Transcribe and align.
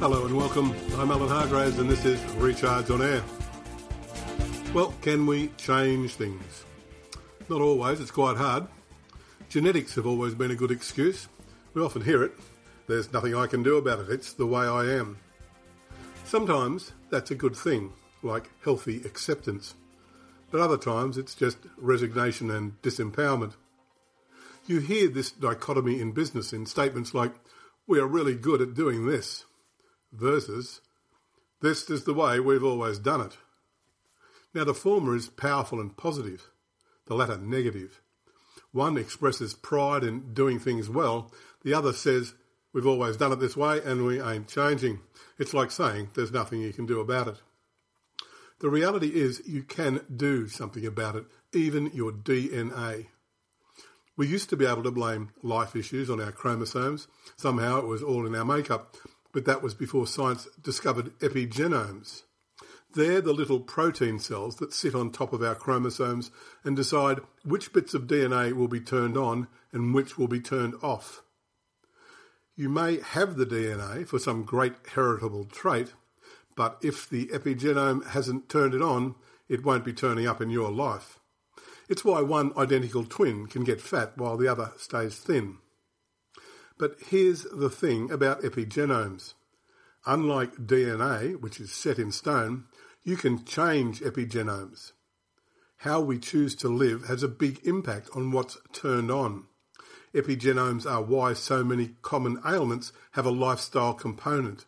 Hello 0.00 0.24
and 0.24 0.34
welcome. 0.34 0.74
I'm 0.96 1.10
Alan 1.10 1.28
Hargraves, 1.28 1.78
and 1.78 1.90
this 1.90 2.06
is 2.06 2.18
Recharge 2.36 2.88
on 2.90 3.02
Air. 3.02 3.22
Well, 4.72 4.94
can 5.02 5.26
we 5.26 5.48
change 5.58 6.14
things? 6.14 6.64
Not 7.50 7.60
always, 7.60 8.00
it's 8.00 8.10
quite 8.10 8.38
hard. 8.38 8.66
Genetics 9.50 9.94
have 9.96 10.06
always 10.06 10.34
been 10.34 10.52
a 10.52 10.56
good 10.56 10.70
excuse. 10.70 11.28
We 11.74 11.82
often 11.82 12.00
hear 12.00 12.22
it. 12.22 12.32
There's 12.86 13.12
nothing 13.12 13.36
I 13.36 13.46
can 13.46 13.62
do 13.62 13.76
about 13.76 13.98
it, 13.98 14.08
it's 14.08 14.32
the 14.32 14.46
way 14.46 14.62
I 14.64 14.86
am. 14.86 15.18
Sometimes 16.24 16.92
that's 17.10 17.30
a 17.30 17.34
good 17.34 17.54
thing, 17.54 17.92
like 18.22 18.48
healthy 18.64 19.02
acceptance. 19.04 19.74
But 20.50 20.62
other 20.62 20.78
times 20.78 21.18
it's 21.18 21.34
just 21.34 21.58
resignation 21.76 22.50
and 22.50 22.80
disempowerment. 22.80 23.52
You 24.66 24.80
hear 24.80 25.10
this 25.10 25.30
dichotomy 25.30 26.00
in 26.00 26.12
business 26.12 26.54
in 26.54 26.64
statements 26.64 27.12
like, 27.12 27.34
we 27.86 28.00
are 28.00 28.06
really 28.06 28.34
good 28.34 28.62
at 28.62 28.72
doing 28.72 29.06
this, 29.06 29.44
versus, 30.12 30.80
this 31.60 31.90
is 31.90 32.04
the 32.04 32.14
way 32.14 32.40
we've 32.40 32.64
always 32.64 32.98
done 32.98 33.20
it. 33.20 33.36
Now, 34.54 34.64
the 34.64 34.74
former 34.74 35.14
is 35.14 35.28
powerful 35.28 35.80
and 35.80 35.96
positive, 35.96 36.50
the 37.06 37.14
latter 37.14 37.38
negative. 37.38 38.00
One 38.72 38.96
expresses 38.96 39.54
pride 39.54 40.04
in 40.04 40.32
doing 40.32 40.58
things 40.58 40.88
well, 40.88 41.32
the 41.62 41.74
other 41.74 41.92
says, 41.92 42.34
we've 42.72 42.86
always 42.86 43.16
done 43.16 43.32
it 43.32 43.40
this 43.40 43.56
way 43.56 43.80
and 43.84 44.04
we 44.04 44.20
ain't 44.20 44.48
changing. 44.48 45.00
It's 45.38 45.54
like 45.54 45.70
saying 45.70 46.10
there's 46.14 46.32
nothing 46.32 46.60
you 46.60 46.72
can 46.72 46.86
do 46.86 47.00
about 47.00 47.28
it. 47.28 47.36
The 48.60 48.70
reality 48.70 49.08
is 49.08 49.42
you 49.46 49.62
can 49.62 50.00
do 50.14 50.46
something 50.46 50.84
about 50.84 51.16
it, 51.16 51.24
even 51.52 51.90
your 51.94 52.12
DNA. 52.12 53.06
We 54.16 54.26
used 54.26 54.50
to 54.50 54.56
be 54.56 54.66
able 54.66 54.82
to 54.82 54.90
blame 54.90 55.30
life 55.42 55.74
issues 55.74 56.10
on 56.10 56.20
our 56.20 56.32
chromosomes. 56.32 57.08
Somehow 57.36 57.78
it 57.78 57.86
was 57.86 58.02
all 58.02 58.26
in 58.26 58.34
our 58.34 58.44
makeup, 58.44 58.96
but 59.32 59.44
that 59.44 59.62
was 59.62 59.74
before 59.74 60.06
science 60.06 60.48
discovered 60.62 61.18
epigenomes. 61.20 62.22
They're 62.92 63.20
the 63.20 63.32
little 63.32 63.60
protein 63.60 64.18
cells 64.18 64.56
that 64.56 64.72
sit 64.72 64.94
on 64.94 65.12
top 65.12 65.32
of 65.32 65.42
our 65.42 65.54
chromosomes 65.54 66.30
and 66.64 66.74
decide 66.74 67.20
which 67.44 67.72
bits 67.72 67.94
of 67.94 68.08
DNA 68.08 68.52
will 68.52 68.66
be 68.68 68.80
turned 68.80 69.16
on 69.16 69.46
and 69.72 69.94
which 69.94 70.18
will 70.18 70.26
be 70.26 70.40
turned 70.40 70.74
off. 70.82 71.22
You 72.56 72.68
may 72.68 73.00
have 73.00 73.36
the 73.36 73.46
DNA 73.46 74.06
for 74.06 74.18
some 74.18 74.42
great 74.42 74.74
heritable 74.94 75.44
trait, 75.44 75.94
but 76.56 76.78
if 76.82 77.08
the 77.08 77.26
epigenome 77.26 78.08
hasn't 78.08 78.48
turned 78.48 78.74
it 78.74 78.82
on, 78.82 79.14
it 79.48 79.64
won't 79.64 79.84
be 79.84 79.92
turning 79.92 80.26
up 80.26 80.40
in 80.40 80.50
your 80.50 80.70
life. 80.70 81.20
It's 81.88 82.04
why 82.04 82.22
one 82.22 82.52
identical 82.56 83.04
twin 83.04 83.46
can 83.46 83.64
get 83.64 83.80
fat 83.80 84.12
while 84.16 84.36
the 84.36 84.48
other 84.48 84.72
stays 84.76 85.16
thin. 85.16 85.58
But 86.80 86.96
here's 87.10 87.42
the 87.42 87.68
thing 87.68 88.10
about 88.10 88.40
epigenomes. 88.40 89.34
Unlike 90.06 90.66
DNA, 90.66 91.38
which 91.38 91.60
is 91.60 91.70
set 91.70 91.98
in 91.98 92.10
stone, 92.10 92.64
you 93.02 93.18
can 93.18 93.44
change 93.44 94.00
epigenomes. 94.00 94.92
How 95.76 96.00
we 96.00 96.18
choose 96.18 96.54
to 96.54 96.70
live 96.70 97.04
has 97.04 97.22
a 97.22 97.28
big 97.28 97.60
impact 97.66 98.08
on 98.16 98.30
what's 98.30 98.56
turned 98.72 99.10
on. 99.10 99.44
Epigenomes 100.14 100.90
are 100.90 101.02
why 101.02 101.34
so 101.34 101.62
many 101.62 101.96
common 102.00 102.40
ailments 102.46 102.94
have 103.10 103.26
a 103.26 103.30
lifestyle 103.30 103.92
component. 103.92 104.64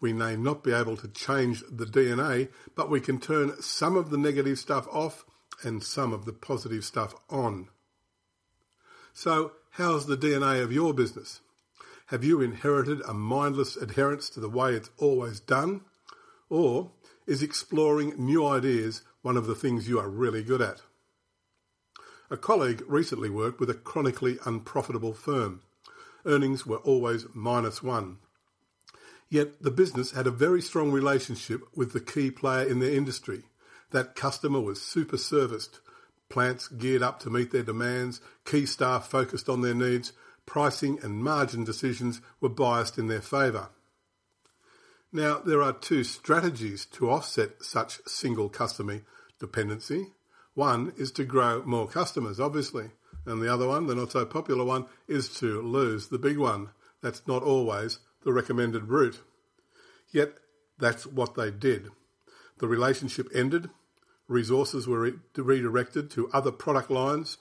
We 0.00 0.12
may 0.12 0.34
not 0.34 0.64
be 0.64 0.72
able 0.72 0.96
to 0.96 1.06
change 1.06 1.62
the 1.70 1.86
DNA, 1.86 2.48
but 2.74 2.90
we 2.90 3.00
can 3.00 3.20
turn 3.20 3.62
some 3.62 3.96
of 3.96 4.10
the 4.10 4.18
negative 4.18 4.58
stuff 4.58 4.88
off 4.90 5.24
and 5.62 5.80
some 5.80 6.12
of 6.12 6.24
the 6.24 6.32
positive 6.32 6.84
stuff 6.84 7.14
on. 7.30 7.68
So, 9.12 9.52
how's 9.70 10.06
the 10.06 10.16
DNA 10.16 10.60
of 10.60 10.72
your 10.72 10.92
business? 10.92 11.40
Have 12.12 12.22
you 12.22 12.42
inherited 12.42 13.00
a 13.08 13.14
mindless 13.14 13.74
adherence 13.74 14.28
to 14.28 14.40
the 14.40 14.50
way 14.50 14.74
it's 14.74 14.90
always 14.98 15.40
done? 15.40 15.80
Or 16.50 16.90
is 17.26 17.42
exploring 17.42 18.12
new 18.18 18.46
ideas 18.46 19.00
one 19.22 19.38
of 19.38 19.46
the 19.46 19.54
things 19.54 19.88
you 19.88 19.98
are 19.98 20.10
really 20.10 20.42
good 20.42 20.60
at? 20.60 20.82
A 22.30 22.36
colleague 22.36 22.82
recently 22.86 23.30
worked 23.30 23.60
with 23.60 23.70
a 23.70 23.74
chronically 23.74 24.36
unprofitable 24.44 25.14
firm. 25.14 25.62
Earnings 26.26 26.66
were 26.66 26.76
always 26.84 27.24
minus 27.32 27.82
one. 27.82 28.18
Yet 29.30 29.62
the 29.62 29.70
business 29.70 30.10
had 30.10 30.26
a 30.26 30.30
very 30.30 30.60
strong 30.60 30.92
relationship 30.92 31.62
with 31.74 31.94
the 31.94 32.00
key 32.00 32.30
player 32.30 32.68
in 32.68 32.80
their 32.80 32.92
industry, 32.92 33.44
that 33.90 34.14
customer 34.14 34.60
was 34.60 34.82
super 34.82 35.16
serviced, 35.16 35.80
plants 36.28 36.68
geared 36.68 37.02
up 37.02 37.20
to 37.20 37.30
meet 37.30 37.52
their 37.52 37.62
demands, 37.62 38.20
key 38.44 38.66
staff 38.66 39.08
focused 39.08 39.48
on 39.48 39.62
their 39.62 39.74
needs, 39.74 40.12
pricing 40.46 40.98
and 41.02 41.22
margin 41.22 41.64
decisions 41.64 42.20
were 42.40 42.48
biased 42.48 42.98
in 42.98 43.08
their 43.08 43.20
favour. 43.20 43.68
Now, 45.12 45.38
there 45.38 45.62
are 45.62 45.72
two 45.72 46.04
strategies 46.04 46.86
to 46.86 47.10
offset 47.10 47.62
such 47.62 48.00
single 48.06 48.48
customer 48.48 49.02
dependency. 49.38 50.12
One 50.54 50.92
is 50.96 51.10
to 51.12 51.24
grow 51.24 51.62
more 51.64 51.86
customers, 51.86 52.40
obviously, 52.40 52.90
and 53.26 53.40
the 53.40 53.52
other 53.52 53.68
one, 53.68 53.86
the 53.86 53.94
not 53.94 54.12
so 54.12 54.24
popular 54.24 54.64
one, 54.64 54.86
is 55.08 55.28
to 55.40 55.60
lose 55.60 56.08
the 56.08 56.18
big 56.18 56.38
one. 56.38 56.70
That's 57.02 57.26
not 57.26 57.42
always 57.42 57.98
the 58.24 58.32
recommended 58.32 58.88
route. 58.88 59.20
Yet, 60.10 60.34
that's 60.78 61.06
what 61.06 61.34
they 61.34 61.50
did. 61.50 61.90
The 62.58 62.68
relationship 62.68 63.28
ended, 63.34 63.70
Resources 64.32 64.88
were 64.88 65.00
re- 65.00 65.18
redirected 65.36 66.10
to 66.12 66.30
other 66.30 66.50
product 66.50 66.90
lines. 66.90 67.36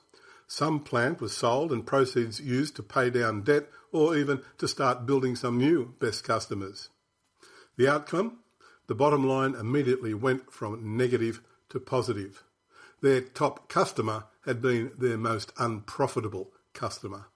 Some 0.53 0.81
plant 0.81 1.21
was 1.21 1.31
sold 1.31 1.71
and 1.71 1.87
proceeds 1.87 2.41
used 2.41 2.75
to 2.75 2.83
pay 2.83 3.09
down 3.09 3.43
debt 3.43 3.69
or 3.93 4.17
even 4.17 4.41
to 4.57 4.67
start 4.67 5.05
building 5.05 5.33
some 5.33 5.57
new 5.57 5.95
best 6.01 6.25
customers. 6.25 6.89
The 7.77 7.87
outcome? 7.87 8.39
The 8.87 8.93
bottom 8.93 9.25
line 9.25 9.55
immediately 9.55 10.13
went 10.13 10.51
from 10.51 10.97
negative 10.97 11.39
to 11.69 11.79
positive. 11.79 12.43
Their 13.01 13.21
top 13.21 13.69
customer 13.69 14.25
had 14.45 14.61
been 14.61 14.91
their 14.97 15.17
most 15.17 15.53
unprofitable 15.57 16.51
customer. 16.73 17.27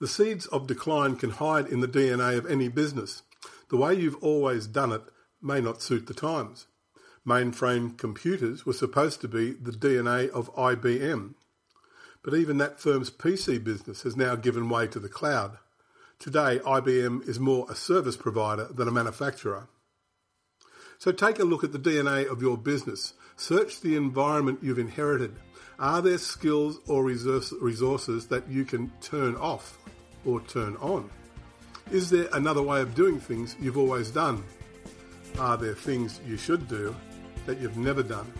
The 0.00 0.08
seeds 0.08 0.46
of 0.46 0.66
decline 0.66 1.16
can 1.16 1.32
hide 1.32 1.66
in 1.66 1.80
the 1.80 1.88
DNA 1.88 2.38
of 2.38 2.46
any 2.46 2.68
business. 2.68 3.22
The 3.68 3.76
way 3.76 3.92
you've 3.92 4.24
always 4.24 4.66
done 4.66 4.92
it 4.92 5.02
may 5.42 5.60
not 5.60 5.82
suit 5.82 6.06
the 6.06 6.14
times. 6.14 6.68
Mainframe 7.26 7.98
computers 7.98 8.64
were 8.64 8.72
supposed 8.72 9.20
to 9.20 9.28
be 9.28 9.52
the 9.52 9.72
DNA 9.72 10.30
of 10.30 10.50
IBM. 10.54 11.34
But 12.26 12.34
even 12.34 12.58
that 12.58 12.80
firm's 12.80 13.08
PC 13.08 13.62
business 13.62 14.02
has 14.02 14.16
now 14.16 14.34
given 14.34 14.68
way 14.68 14.88
to 14.88 14.98
the 14.98 15.08
cloud. 15.08 15.58
Today, 16.18 16.58
IBM 16.58 17.28
is 17.28 17.38
more 17.38 17.66
a 17.70 17.76
service 17.76 18.16
provider 18.16 18.64
than 18.64 18.88
a 18.88 18.90
manufacturer. 18.90 19.68
So 20.98 21.12
take 21.12 21.38
a 21.38 21.44
look 21.44 21.62
at 21.62 21.70
the 21.70 21.78
DNA 21.78 22.28
of 22.28 22.42
your 22.42 22.58
business. 22.58 23.14
Search 23.36 23.80
the 23.80 23.94
environment 23.94 24.58
you've 24.60 24.80
inherited. 24.80 25.36
Are 25.78 26.02
there 26.02 26.18
skills 26.18 26.80
or 26.88 27.04
resources 27.04 28.26
that 28.26 28.48
you 28.48 28.64
can 28.64 28.90
turn 29.00 29.36
off 29.36 29.78
or 30.24 30.40
turn 30.40 30.74
on? 30.78 31.08
Is 31.92 32.10
there 32.10 32.28
another 32.32 32.62
way 32.62 32.80
of 32.80 32.96
doing 32.96 33.20
things 33.20 33.54
you've 33.60 33.78
always 33.78 34.10
done? 34.10 34.42
Are 35.38 35.56
there 35.56 35.74
things 35.74 36.20
you 36.26 36.36
should 36.36 36.66
do 36.66 36.92
that 37.46 37.60
you've 37.60 37.76
never 37.76 38.02
done. 38.02 38.32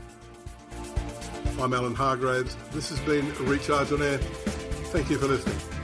I'm 1.58 1.72
Alan 1.72 1.94
Hargraves. 1.94 2.54
This 2.72 2.90
has 2.90 3.00
been 3.00 3.32
Recharge 3.46 3.90
on 3.90 4.02
Air. 4.02 4.18
Thank 4.18 5.08
you 5.08 5.18
for 5.18 5.26
listening. 5.26 5.75